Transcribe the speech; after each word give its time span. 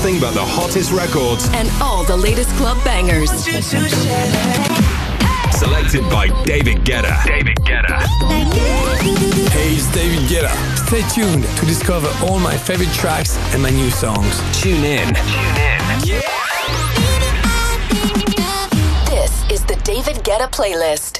nothing 0.00 0.18
but 0.18 0.32
the 0.32 0.42
hottest 0.42 0.92
records 0.92 1.46
and 1.52 1.68
all 1.82 2.02
the 2.04 2.16
latest 2.16 2.48
club 2.56 2.82
bangers. 2.82 3.30
Selected 5.52 6.00
by 6.08 6.28
David 6.44 6.78
Guetta. 6.86 7.22
David 7.26 7.56
Guetta. 7.58 8.00
Hey, 9.50 9.74
it's 9.74 9.92
David 9.92 10.20
Guetta. 10.26 10.48
Stay 10.86 11.02
tuned 11.10 11.44
to 11.58 11.66
discover 11.66 12.08
all 12.24 12.38
my 12.38 12.56
favorite 12.56 12.90
tracks 12.94 13.36
and 13.52 13.62
my 13.62 13.68
new 13.68 13.90
songs. 13.90 14.40
Tune 14.58 14.84
in. 14.84 15.14
Tune 15.14 15.56
in. 15.68 15.80
This 19.04 19.50
is 19.50 19.62
the 19.66 19.78
David 19.84 20.24
Guetta 20.24 20.50
playlist. 20.50 21.19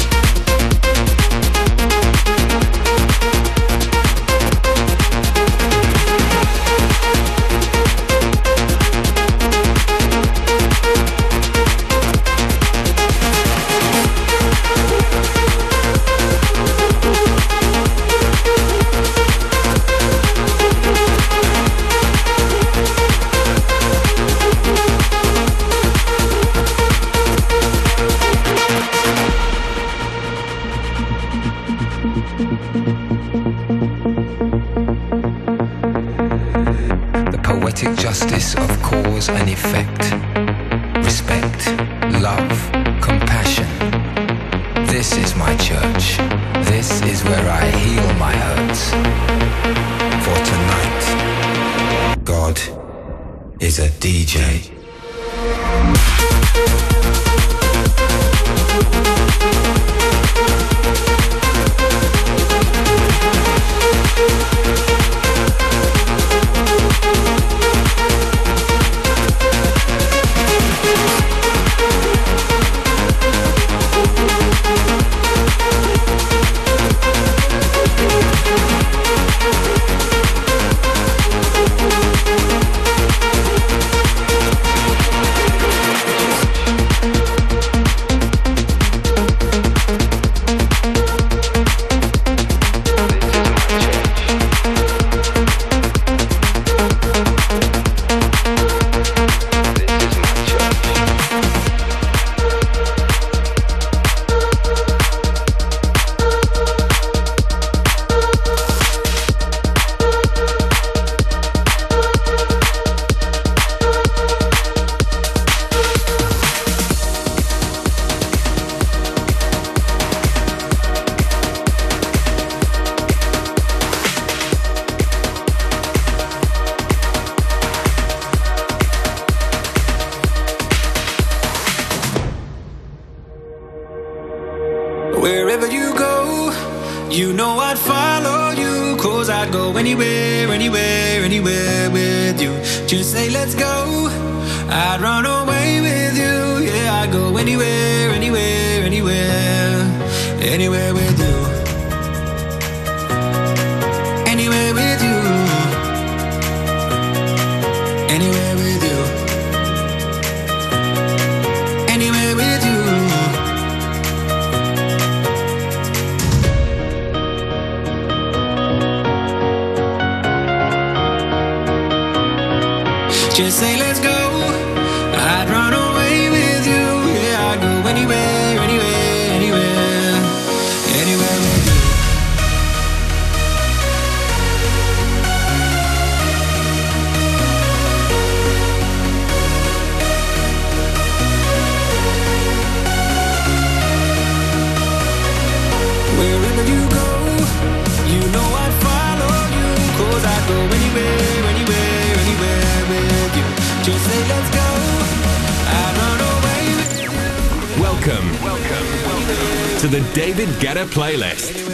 To 209.85 209.91
the 209.91 210.13
David 210.15 210.47
Guetta 210.59 210.85
playlist. 210.85 211.64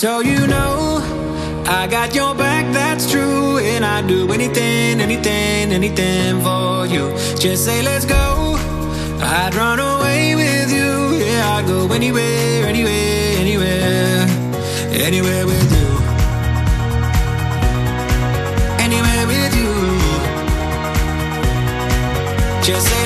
So 0.00 0.20
you 0.20 0.46
know, 0.46 0.96
I 1.66 1.86
got 1.86 2.14
your 2.14 2.34
back, 2.34 2.72
that's 2.72 3.10
true. 3.10 3.58
And 3.58 3.84
I'd 3.84 4.06
do 4.06 4.32
anything, 4.32 4.98
anything, 4.98 5.72
anything 5.72 6.40
for 6.40 6.86
you. 6.86 7.10
Just 7.38 7.66
say, 7.66 7.82
let's 7.82 8.06
go. 8.06 8.56
I'd 9.20 9.54
run 9.54 9.78
away 9.78 10.34
with 10.34 10.72
you. 10.72 11.18
Yeah, 11.22 11.54
I'd 11.54 11.66
go 11.66 11.86
anywhere, 11.92 12.64
anywhere, 12.66 13.36
anywhere, 13.44 14.26
anywhere 14.90 15.44
with 15.44 15.70
you. 15.76 15.88
Anywhere 18.86 19.26
with 19.26 19.54
you. 19.60 19.72
Just 22.64 22.88
say 22.88 22.99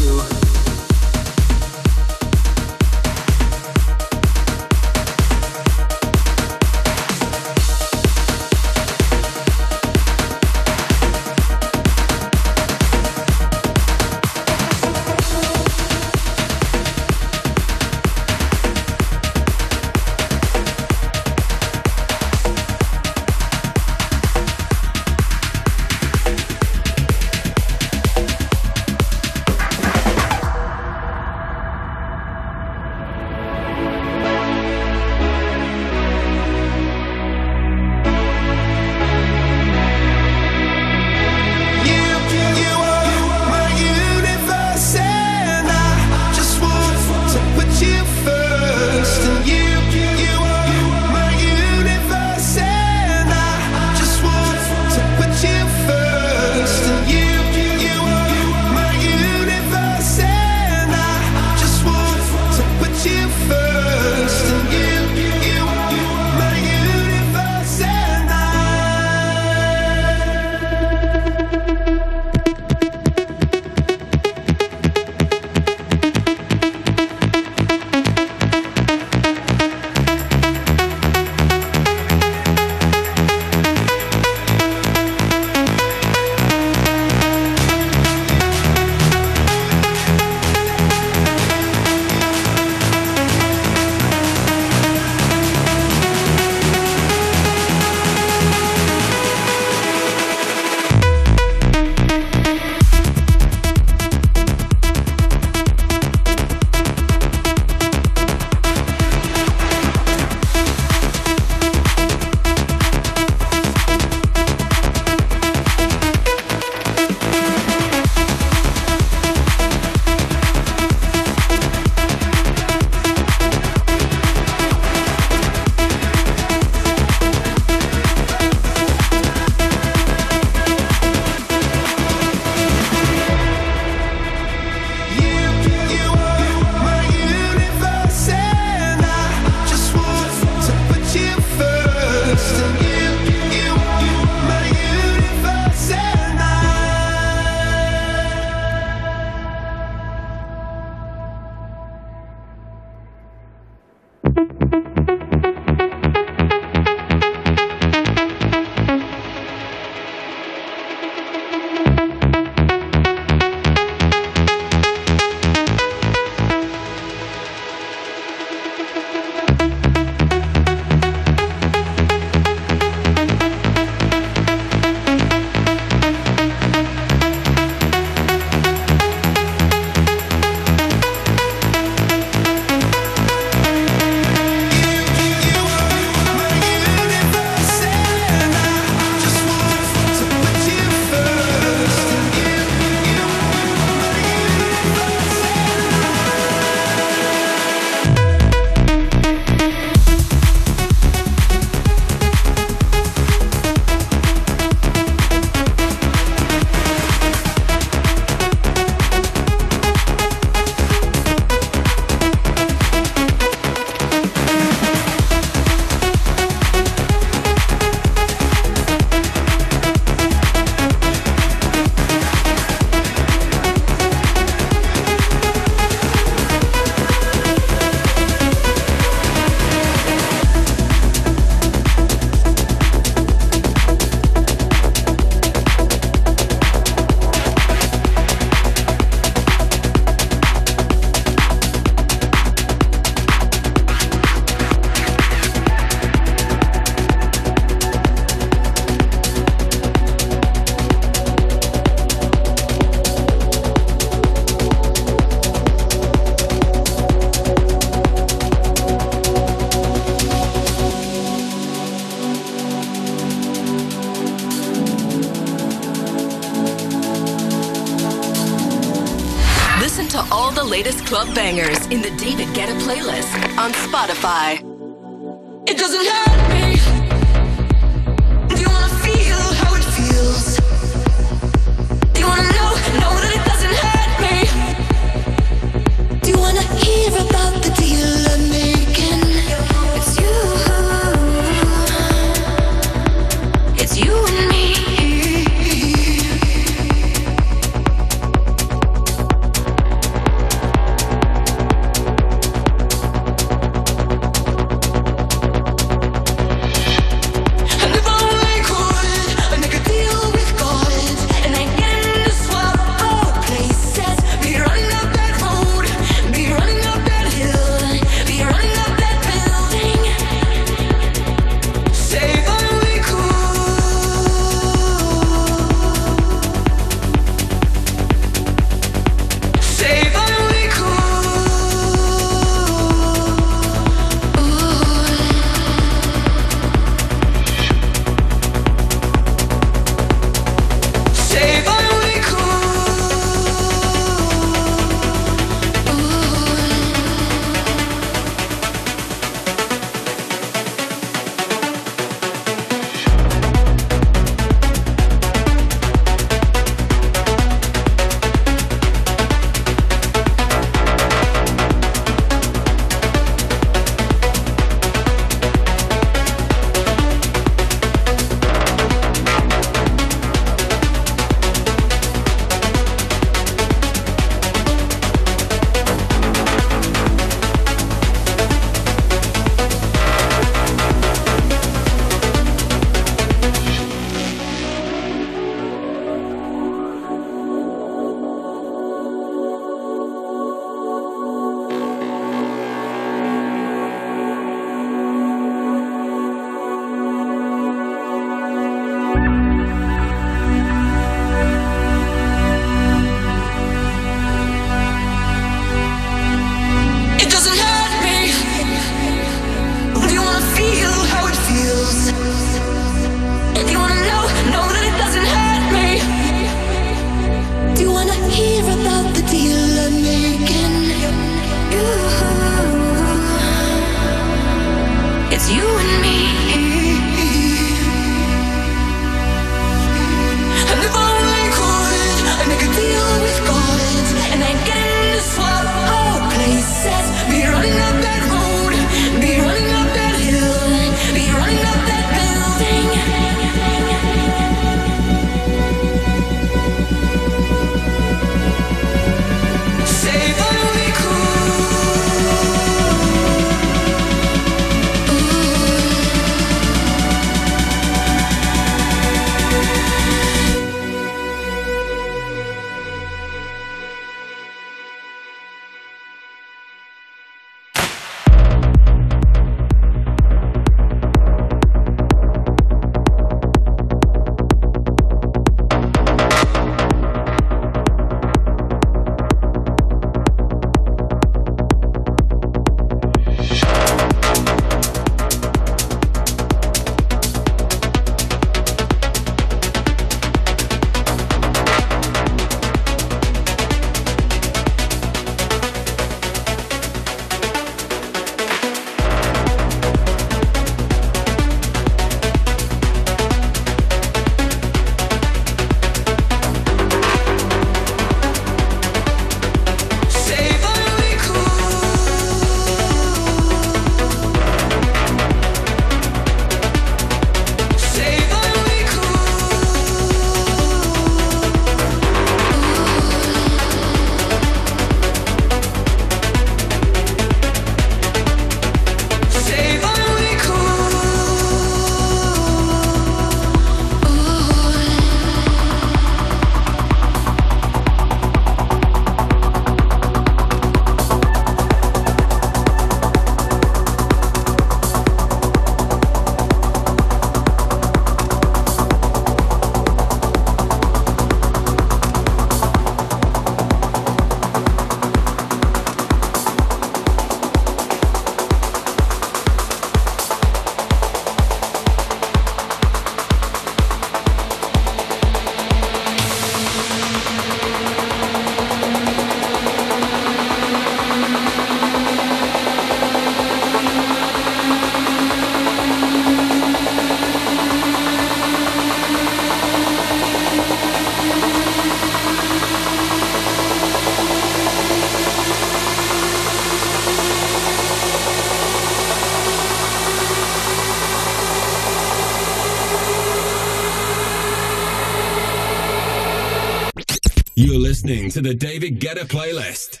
to 598.34 598.40
the 598.40 598.52
David 598.52 598.98
Guetta 598.98 599.26
playlist. 599.28 600.00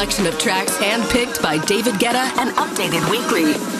Selection 0.00 0.26
of 0.26 0.38
tracks 0.38 0.78
handpicked 0.78 1.42
by 1.42 1.58
David 1.66 1.92
Guetta 1.96 2.24
and 2.38 2.56
updated 2.56 3.04
weekly. 3.10 3.79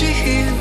you 0.00 0.06
here 0.06 0.59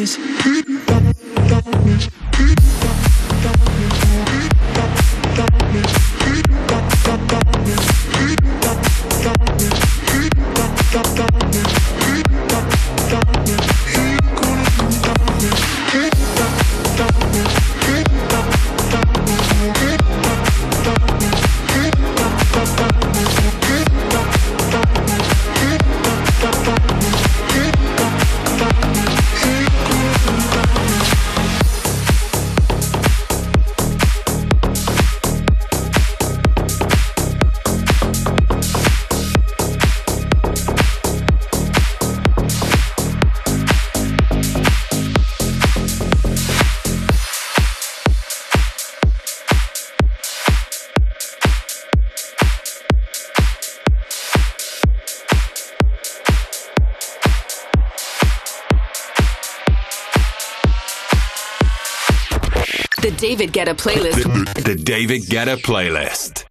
this. 0.00 0.49
David 63.30 63.52
Guetta 63.52 63.74
playlist. 63.76 64.54
The, 64.54 64.62
the 64.62 64.74
David 64.74 65.22
Guetta 65.22 65.56
playlist. 65.56 66.49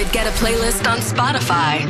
David 0.00 0.14
Guetta 0.14 0.32
playlist 0.38 0.86
on 0.90 0.98
Spotify. 1.00 1.89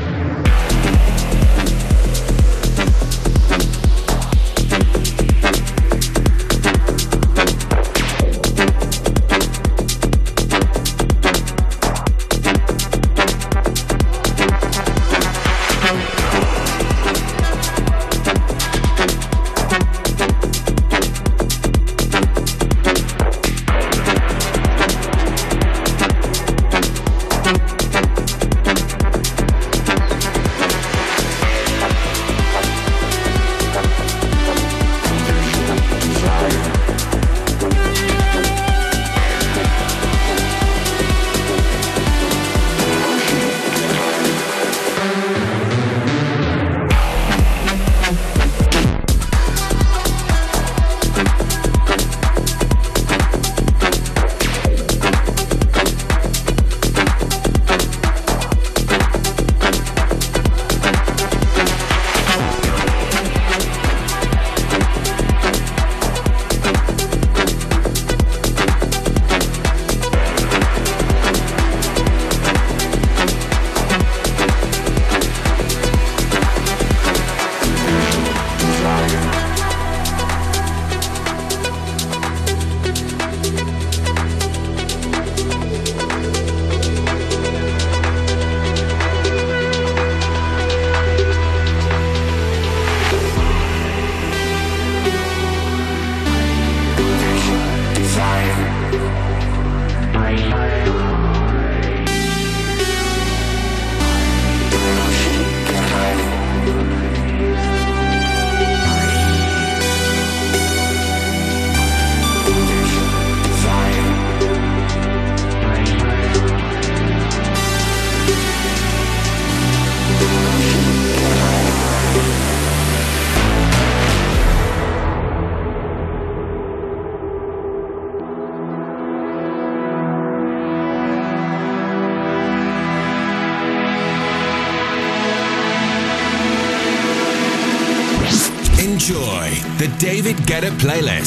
David 140.60 140.76
Guetta 140.76 140.86
playlist. 140.86 141.19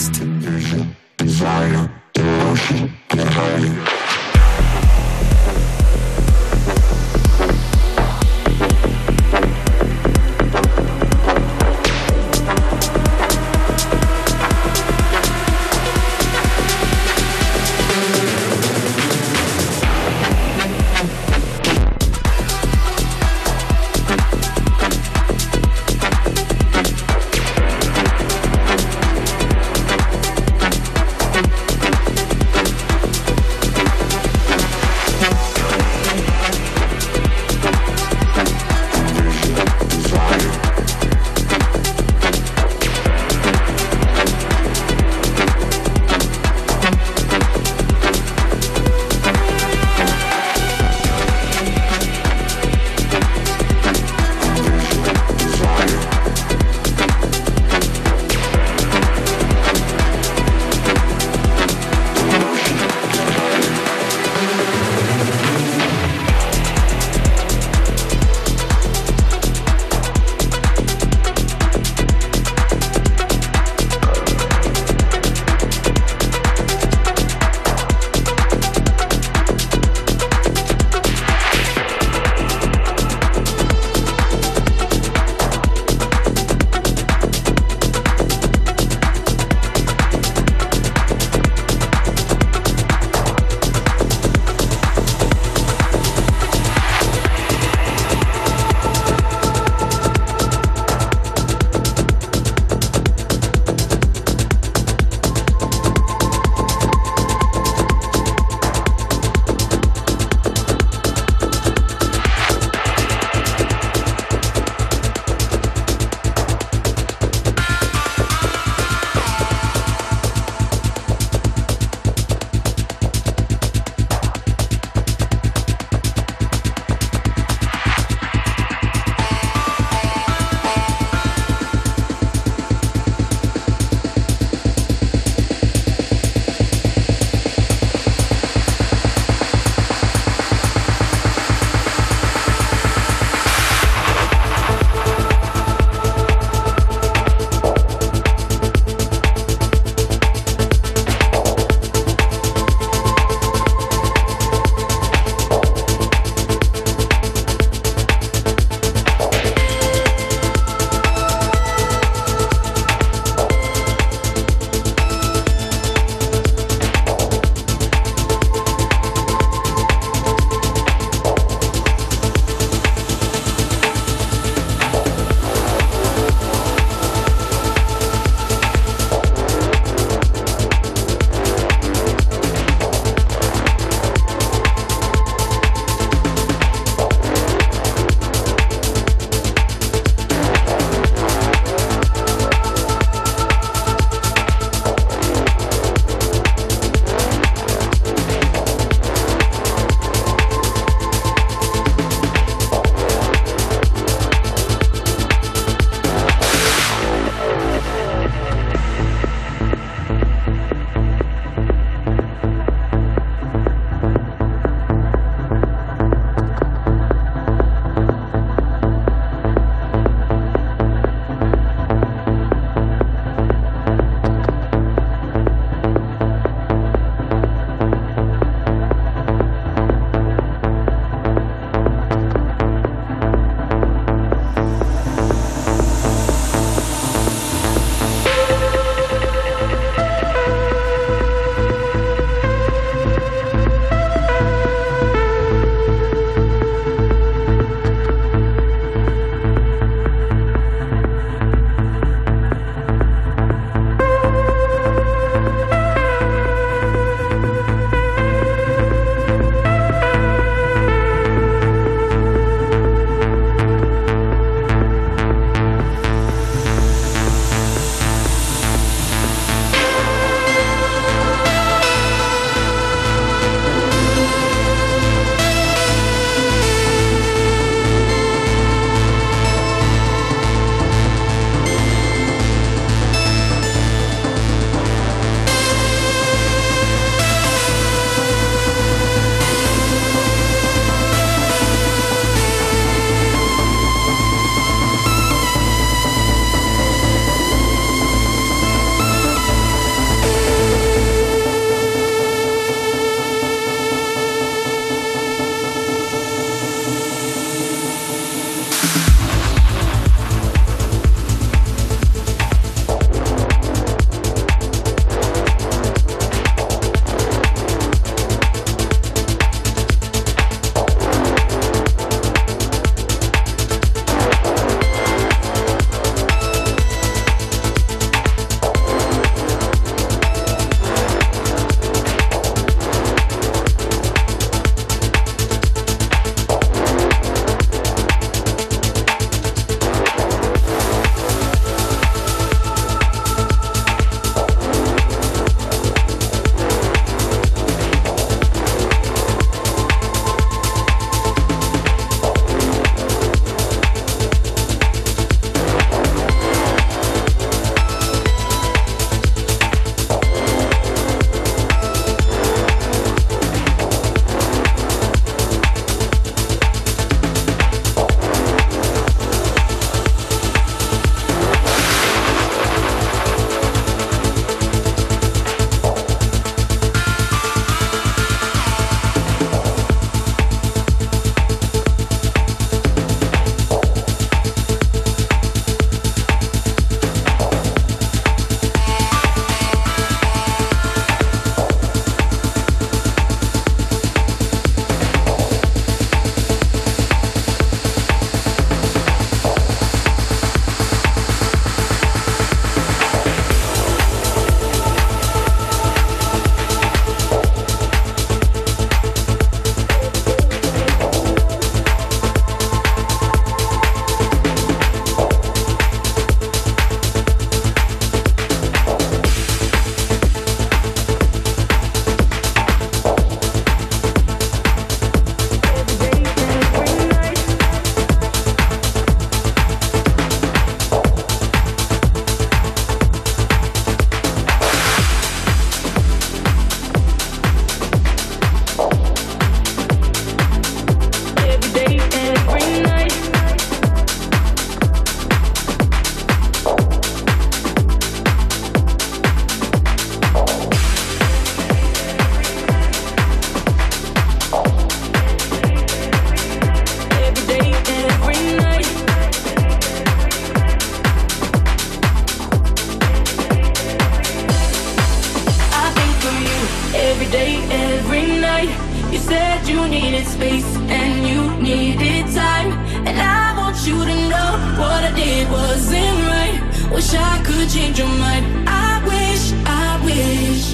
You 473.86 474.00
to 474.00 474.16
know 474.30 474.52
what 474.80 475.04
I 475.04 475.12
did 475.14 475.52
wasn't 475.52 476.18
right. 476.32 476.58
Wish 476.90 477.14
I 477.14 477.44
could 477.44 477.70
change 477.70 478.00
your 478.00 478.08
mind. 478.08 478.46
I 478.66 479.04
wish, 479.04 479.52
I 479.66 480.00
wish. 480.06 480.72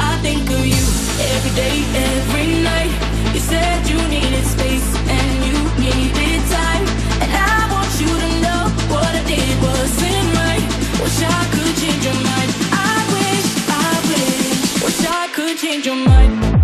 I 0.00 0.16
think 0.22 0.48
of 0.48 0.64
you 0.64 0.84
every 1.36 1.52
day, 1.52 1.76
every 2.08 2.62
night. 2.64 2.88
You 3.34 3.40
said 3.40 3.86
you 3.86 4.00
needed 4.08 4.46
space 4.46 4.88
and 4.96 5.44
you 5.44 5.56
needed 5.76 6.40
time. 6.48 6.84
And 7.20 7.30
I 7.36 7.68
want 7.68 7.92
you 8.00 8.08
to 8.08 8.30
know 8.40 8.62
what 8.88 9.12
I 9.12 9.22
did 9.28 9.54
wasn't 9.60 10.28
right. 10.40 10.64
Wish 11.04 11.20
I 11.20 11.40
could 11.52 11.74
change 11.76 12.02
your 12.02 12.16
mind. 12.16 12.50
I 12.72 12.96
wish, 13.12 13.48
I 13.68 13.92
wish. 14.08 14.84
Wish 14.84 15.00
I 15.04 15.28
could 15.34 15.58
change 15.58 15.84
your 15.84 15.96
mind. 15.96 16.57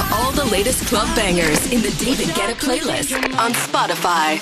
to 0.00 0.14
all 0.14 0.32
the 0.32 0.44
latest 0.46 0.86
club 0.86 1.14
bangers 1.14 1.70
in 1.72 1.80
the 1.82 1.90
David 1.98 2.28
Guetta 2.28 2.54
playlist 2.54 3.12
on 3.38 3.52
Spotify. 3.52 4.38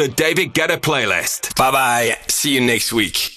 The 0.00 0.08
David 0.08 0.54
Guetta 0.54 0.78
playlist. 0.78 1.54
Bye 1.56 1.70
bye. 1.70 2.18
See 2.26 2.54
you 2.54 2.62
next 2.62 2.90
week. 2.90 3.29